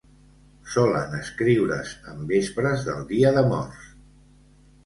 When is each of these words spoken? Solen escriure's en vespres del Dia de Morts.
Solen 0.75 1.13
escriure's 1.17 1.91
en 2.13 2.25
vespres 2.33 2.87
del 2.89 3.07
Dia 3.13 3.35
de 3.37 3.45
Morts. 3.53 3.89